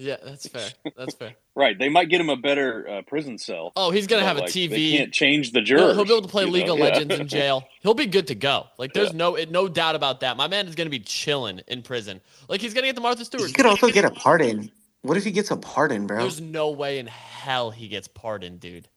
[0.00, 0.68] Yeah, that's fair.
[0.96, 1.34] That's fair.
[1.56, 3.72] right, they might get him a better uh, prison cell.
[3.74, 4.96] Oh, he's going to but, have a like, They TV.
[4.96, 5.96] can't change the He'll, jurors.
[5.96, 6.74] he'll be able to play you League know?
[6.74, 6.84] of Yeah.
[6.84, 7.64] Legends in jail.
[7.80, 8.66] He'll be good to go.
[8.78, 9.16] Like, there's Yeah.
[9.16, 10.36] no no doubt about that.
[10.36, 12.20] My man is going to be chilling in prison.
[12.48, 13.48] Like, he's going to get the Martha Stewart.
[13.48, 14.70] He could also get a pardon.
[15.02, 16.18] What if he gets a pardon, bro?
[16.20, 18.88] There's no way in hell he gets pardoned, dude.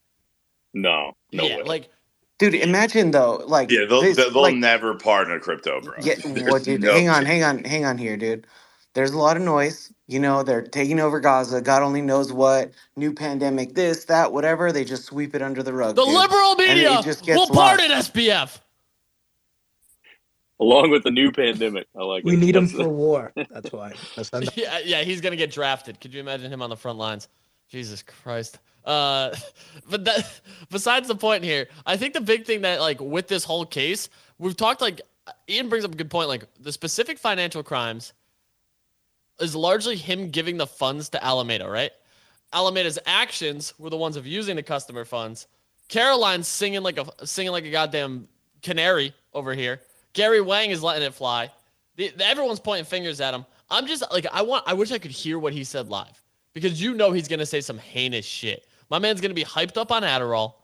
[0.73, 1.63] No, no yeah, way.
[1.63, 1.89] like
[2.39, 5.93] Dude, imagine though, like Yeah, they'll, this- they'll like, never pardon a crypto, bro.
[6.01, 6.81] Yeah, There's what, dude?
[6.81, 8.47] no hang on, hang on, hang on here, dude.
[8.93, 9.93] There's a lot of noise.
[10.07, 11.61] You know, they're taking over Gaza.
[11.61, 12.71] God only knows what.
[12.97, 14.71] New pandemic, this, that, whatever.
[14.71, 15.95] They just sweep it under the rug.
[15.95, 16.13] the dude.
[16.13, 18.59] liberal media just gets will pardon SBF.
[20.61, 22.23] Along with the new pandemic, I like.
[22.23, 22.39] We it.
[22.39, 23.33] need him That's for war.
[23.49, 23.93] That's why.
[24.15, 25.99] That's not- Yeah, yeah, he's gonna get drafted.
[25.99, 27.27] Could you imagine him on the front lines?
[27.67, 28.59] Jesus Christ.
[28.85, 29.35] Uh,
[29.89, 33.43] but that besides the point here, I think the big thing that like with this
[33.43, 35.01] whole case, we've talked like
[35.49, 36.29] Ian brings up a good point.
[36.29, 38.13] Like the specific financial crimes
[39.39, 41.91] is largely him giving the funds to Alameda, right?
[42.53, 45.47] Alameda's actions were the ones of using the customer funds.
[45.87, 48.27] Caroline's singing like a singing like a goddamn
[48.61, 49.79] canary over here.
[50.13, 51.51] Gary Wang is letting it fly.
[51.95, 53.45] The, the- everyone's pointing fingers at him.
[53.69, 54.63] I'm just like I want.
[54.67, 56.21] I wish I could hear what he said live
[56.53, 58.67] because you know he's gonna say some heinous shit.
[58.89, 60.55] My man's gonna be hyped up on Adderall,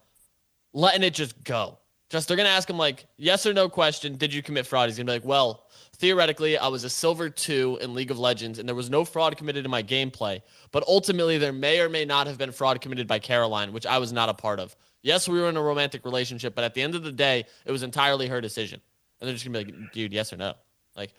[0.74, 1.78] letting it just go.
[2.10, 4.16] Just they're gonna ask him like yes or no question.
[4.16, 4.88] Did you commit fraud?
[4.88, 5.64] He's gonna be like, well,
[5.96, 9.36] theoretically, I was a silver two in League of Legends, and there was no fraud
[9.38, 10.40] committed in my gameplay.
[10.70, 13.96] But ultimately, there may or may not have been fraud committed by Caroline, which I
[13.98, 14.76] was not a part of.
[15.02, 17.72] Yes, we were in a romantic relationship, but at the end of the day, it
[17.72, 18.80] was entirely her decision.
[19.20, 20.54] And they're just gonna be like, dude, yes or no?
[20.96, 21.12] Like,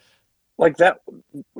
[0.58, 1.00] like that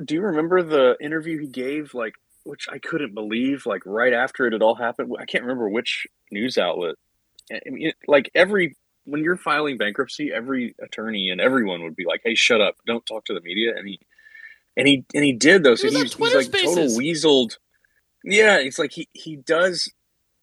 [0.06, 4.46] do you remember the interview he gave like which i couldn't believe like right after
[4.46, 5.14] it had all happened?
[5.20, 6.96] I can't remember which news outlet.
[7.52, 8.76] I mean like every
[9.06, 12.76] when you're filing bankruptcy every attorney and everyone would be like hey shut up.
[12.86, 13.74] Don't talk to the media.
[13.76, 14.00] And he
[14.78, 15.76] and he and he did though.
[15.76, 16.98] So He was he he's Twitter like total Spaces.
[16.98, 17.58] weaseled.
[18.24, 19.90] Yeah it's like he he does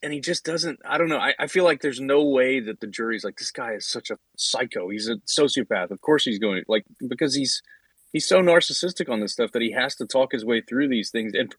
[0.03, 2.81] and he just doesn't i don't know I, I feel like there's no way that
[2.81, 6.39] the jury's like this guy is such a psycho he's a sociopath of course he's
[6.39, 7.63] going like because he's
[8.13, 11.11] he's so narcissistic on this stuff that he has to talk his way through these
[11.11, 11.55] things and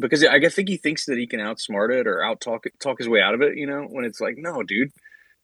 [0.00, 3.08] because I think he thinks that he can outsmart it or out talk talk his
[3.08, 4.92] way out of it, you know, when it's like, no, dude,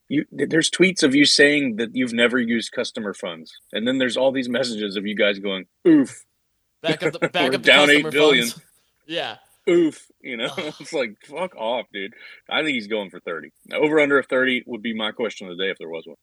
[0.08, 3.52] you there's tweets of you saying that you've never used customer funds.
[3.72, 6.24] And then there's all these messages of you guys going, oof,
[6.82, 8.48] back up the back up the down eight billion.
[8.48, 8.62] funds.
[9.08, 9.36] Yeah.
[9.68, 10.50] Oof, you know.
[10.56, 12.14] it's like fuck off, dude.
[12.48, 13.50] I think he's going for 30.
[13.66, 16.06] Now, over under of 30 would be my question of the day if there was
[16.06, 16.16] one.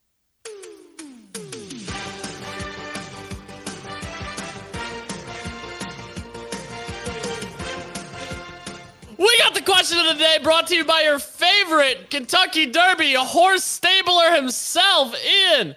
[9.17, 13.13] We got the question of the day brought to you by your favorite Kentucky Derby,
[13.13, 15.75] a horse stabler himself, Ian.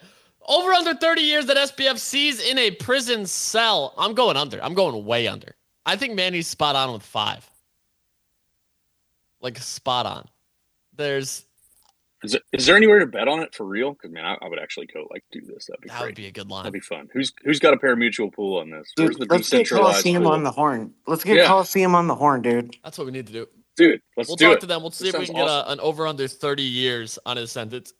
[0.48, 3.94] Over under 30 years that SBF sees in a prison cell.
[3.98, 4.62] I'm going under.
[4.62, 5.54] I'm going way under.
[5.84, 7.48] I think Manny's spot on with five.
[9.46, 10.28] Like spot on.
[10.96, 11.44] There's
[12.24, 13.92] Is there, is there anywhere to bet on it for real?
[13.92, 15.66] Because man, I, I would actually go like do this.
[15.66, 16.06] That'd be that great.
[16.08, 16.64] would be a good line.
[16.64, 17.08] That'd be fun.
[17.12, 18.92] Who's who's got a pari-mutuel pool on this?
[18.96, 20.32] Where's Dude, the let's get Coliseum pool?
[20.32, 20.94] on the horn.
[21.06, 21.46] Let's get Yeah.
[21.46, 22.76] Coliseum on the horn, dude.
[22.84, 23.46] That's what we need to do.
[23.76, 24.28] Dude, let's do that.
[24.28, 24.60] we'll do talk it.
[24.62, 24.82] to them.
[24.82, 27.36] We'll see That if we sounds can get a, an over under 30 years on
[27.36, 27.92] his sentence.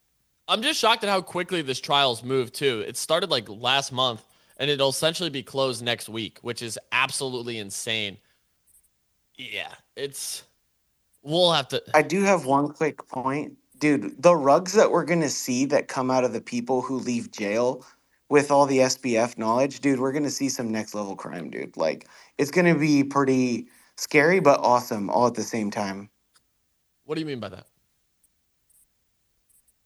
[0.48, 2.85] I'm just shocked at how quickly this trial's moved too.
[2.87, 4.24] It started like last month
[4.59, 8.16] and it'll essentially be closed next week, which is absolutely insane.
[9.37, 10.44] Yeah, it's
[11.26, 13.56] we'll have to I do have one quick point.
[13.78, 16.98] Dude, the rugs that we're going to see that come out of the people who
[16.98, 17.84] leave jail
[18.30, 21.76] with all the SBF knowledge, dude, we're going to see some next level crime, dude.
[21.76, 22.08] Like,
[22.38, 26.08] it's going to be pretty scary, but awesome all at the same time.
[27.04, 27.66] What do you mean by that?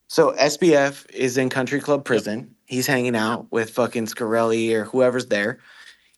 [0.06, 2.54] So, SBF is in Country Club prison.
[2.66, 5.58] he's hanging out with fucking Shkreli or whoever's there.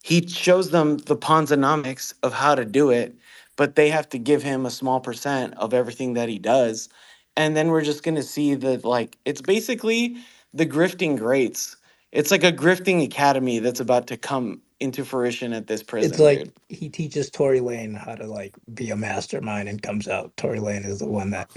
[0.02, 3.16] He shows them the Ponzonomics of how to do it,
[3.56, 6.88] but they have to give him a small percent of everything that he does.
[7.36, 10.16] And then we're just gonna see that like it's basically
[10.54, 11.76] the grifting greats.
[12.12, 16.10] It's like a grifting academy that's about to come into fruition at this prison.
[16.10, 16.52] It's like dude.
[16.68, 20.36] he teaches Tory Lane how to like be a mastermind and comes out.
[20.36, 21.50] Tory Lane is the one that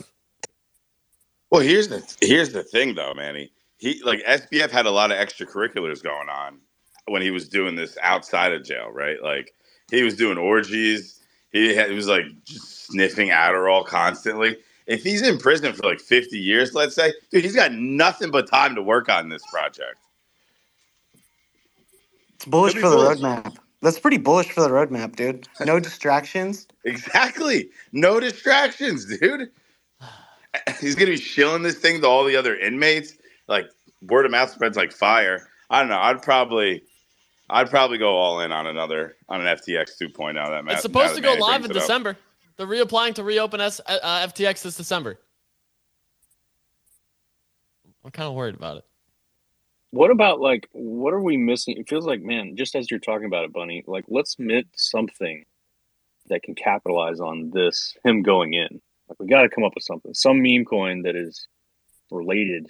[1.51, 3.51] Well, here's the here's the thing though, Manny.
[3.77, 6.59] He like SBF had a lot of extracurriculars going on
[7.07, 9.21] when he was doing this outside of jail, right?
[9.23, 9.53] Like
[9.91, 11.21] he was doing orgies.
[11.55, 14.57] He, had, he was like just sniffing Adderall constantly.
[14.87, 18.49] If he's in prison for like 50 years, let's say, dude, he's got nothing but
[18.49, 19.95] time to work on this project.
[22.33, 23.19] It's bullish for the bullish.
[23.19, 23.55] roadmap.
[23.81, 25.47] That's pretty bullish for the roadmap, dude.
[25.61, 26.67] No distractions.
[26.83, 27.69] Exactly.
[27.93, 29.49] No distractions, dude.
[30.81, 33.13] He's gonna be shilling this thing to all the other inmates.
[33.47, 33.67] Like
[34.01, 35.47] word of mouth spreads like fire.
[35.69, 35.99] I don't know.
[35.99, 36.83] I'd probably,
[37.49, 40.33] I'd probably go all in on another on an FTX 2.0.
[40.33, 41.83] That ma- It's now supposed to go live in it up.
[41.83, 42.17] December.
[42.57, 45.19] They're reapplying to reopen S- uh, uh, FTX this December.
[48.03, 48.85] I'm kind of worried about it.
[49.91, 51.77] What about like what are we missing?
[51.77, 53.83] It feels like man, just as you're talking about it, Bunny.
[53.87, 55.45] Like let's mint something
[56.27, 58.81] that can capitalize on this him going in.
[59.07, 61.47] Like we got to come up with something, some meme coin that is
[62.11, 62.67] related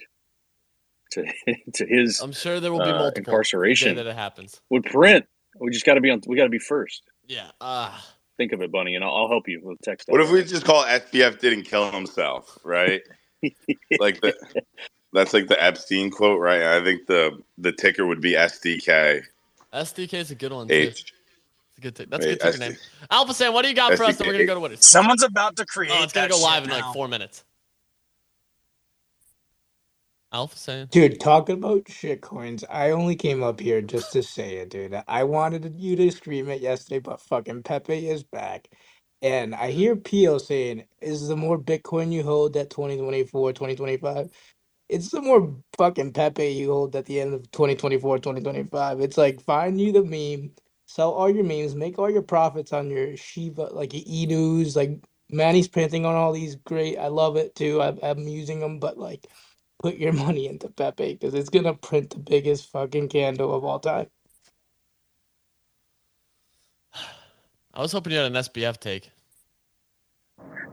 [1.16, 3.96] to to his I'm sure there will be uh, multiple the day incarceration.
[3.96, 4.60] that it happens.
[4.70, 5.26] Would print.
[5.58, 6.20] We just got to be on.
[6.26, 7.02] We got to be first.
[7.26, 7.50] Yeah.
[7.60, 7.96] Uh,
[8.36, 10.08] Think of it, Bunny, and I'll, I'll help you with text.
[10.08, 13.00] What if we just call SBF didn't kill himself, right?
[13.98, 14.34] like the
[15.14, 16.62] that's like the Epstein quote, right?
[16.62, 19.22] I think the the ticker would be SDK.
[19.72, 20.74] SDK is a good one too.
[20.74, 21.12] H.
[21.70, 21.96] It's a good.
[21.96, 22.76] T- that's a Wait, good ticker SD name.
[23.10, 24.16] Alpha Sam, what do you got for us?
[24.16, 24.86] That we're gonna go to what is?
[24.86, 25.92] Someone's about to create.
[25.94, 26.84] Oh, it's gonna that go live in now.
[26.84, 27.44] like four minutes.
[30.32, 30.88] Alpha Sam.
[30.90, 34.98] Dude, talking about shit coins, I only came up here just to say it, dude.
[35.06, 38.70] I wanted you to stream it yesterday, but fucking Pepe is back.
[39.20, 44.30] And I hear Pio saying, is the more Bitcoin you hold at 2024, 2025,
[44.88, 49.00] it's the more fucking Pepe you hold at the end of 2024, 2025.
[49.02, 50.52] It's like, find you the meme,
[50.86, 55.00] sell all your memes, make all your profits on your Shiba, like your E-News, like
[55.30, 57.82] Manny's printing on all these great, I love it too.
[57.82, 59.26] I, I'm using them, but like,
[59.82, 63.80] put your money into Pepe because it's gonna print the biggest fucking candle of all
[63.80, 64.08] time.
[67.74, 69.10] I was hoping you had an SBF take.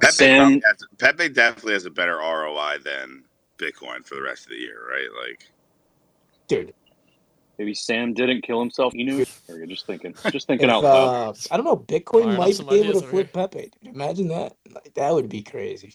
[0.01, 3.23] Pepe, Sam- probably has, Pepe definitely has a better ROI than
[3.57, 5.07] Bitcoin for the rest of the year, right?
[5.27, 5.47] Like,
[6.47, 6.73] Dude,
[7.59, 8.93] maybe Sam didn't kill himself.
[8.95, 11.11] You knew, or you're just thinking, just thinking if out loud.
[11.11, 13.33] uh, I don't know, Bitcoin Firing off might some be able ideas to over flip
[13.33, 13.71] Pepe.
[13.83, 14.55] Dude, imagine that.
[14.73, 15.93] Like that would be crazy.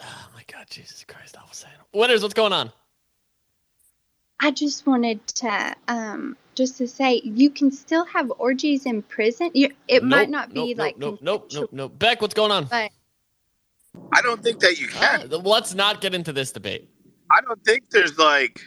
[0.00, 1.70] Oh my God, Jesus Christ, Alpha Sam.
[1.94, 2.72] Winners, what's going on?
[4.40, 9.50] I just wanted to um just to say you can still have orgies in prison.
[9.54, 11.98] You, it might Nope, not be nope, like nope, nope, nope, nope, nope.
[11.98, 12.68] Beck, what's going on?
[12.70, 12.90] but
[14.12, 15.22] I don't think that you can.
[15.32, 16.88] Uh, let's not get into this debate.
[17.30, 18.60] I don't think there's like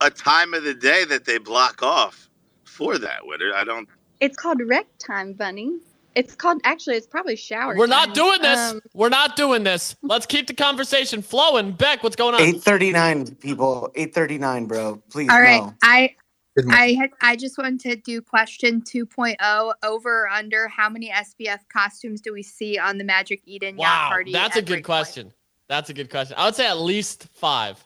[0.00, 2.30] a time of the day that they block off
[2.64, 3.26] for that.
[3.26, 3.88] Winter, I don't.
[4.20, 5.78] it's called rec time, Bunny.
[6.14, 7.76] It's called actually it's probably shower.
[7.76, 8.58] We're not doing this.
[8.72, 9.96] Um, We're not doing this.
[10.02, 11.72] Let's keep the conversation flowing.
[11.72, 12.40] Beck, what's going on?
[12.40, 13.90] 839 people.
[13.94, 15.02] 839, bro.
[15.10, 15.74] Please All right, no.
[15.82, 16.14] I
[16.68, 21.60] I had I just wanted to do question 2.0 over or under how many SBF
[21.72, 24.32] costumes do we see on the Magic Eden yacht Wow, party?
[24.32, 24.84] that's a good Breakpoint?
[24.84, 25.32] question.
[25.68, 26.36] That's a good question.
[26.38, 27.82] I would say at least five.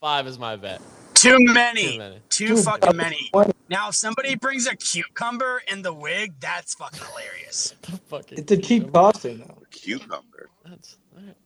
[0.00, 0.80] Five is my bet.
[1.20, 1.92] Too many.
[1.92, 2.20] Too many.
[2.28, 3.30] Too Dude, fucking many.
[3.68, 7.74] Now, if somebody brings a cucumber in the wig, that's fucking hilarious.
[7.82, 8.90] The fucking It's a cheap cucumber.
[8.92, 9.62] costume though.
[9.70, 10.48] Cucumber.
[10.64, 11.36] That's all right.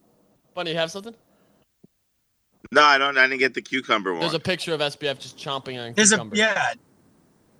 [0.54, 1.14] Bunny, you have something?
[2.72, 3.18] No, I don't.
[3.18, 4.20] I didn't get the cucumber one.
[4.20, 6.36] There's a picture of SBF just chomping on a There's a cucumber.
[6.36, 6.74] yeah,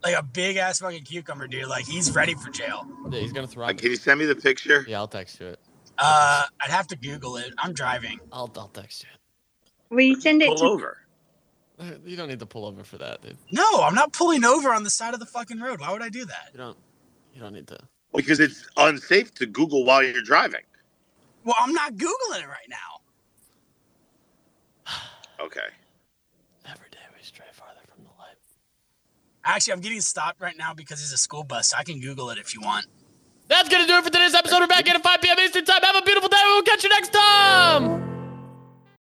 [0.03, 1.67] like a big ass fucking cucumber, dude.
[1.67, 2.87] Like he's ready for jail.
[3.11, 3.77] Yeah, he's gonna throw up.
[3.77, 4.85] can you send me the picture?
[4.89, 5.61] Yeah, I'll text you it.
[5.99, 7.53] Uh, I'd have to Google it.
[7.59, 8.21] I'm driving.
[8.33, 9.09] I'll I'll text you
[9.91, 10.99] will you send it Pull to over.
[11.79, 12.01] It.
[12.05, 13.37] You don't need to pull over for that, dude.
[13.51, 15.81] No, I'm not pulling over on the side of the fucking road.
[15.81, 16.51] Why would I do that?
[16.53, 16.79] You don't.
[17.35, 17.79] You don't need to.
[18.15, 20.61] Because it's unsafe to Google while you're driving.
[21.45, 23.01] Well, I'm not googling it right now.
[25.41, 25.67] Okay.
[26.65, 28.37] Every day we stray farther from the light.
[29.45, 31.69] Actually, I'm getting stopped right now because there's a school bus.
[31.69, 32.87] So I can Google it if you want.
[33.49, 34.61] That's gonna do it for today's episode.
[34.61, 35.37] We're back at 5 p.m.
[35.41, 35.83] Eastern time.
[35.83, 36.37] Have a beautiful day.
[36.45, 38.14] We'll catch you next time.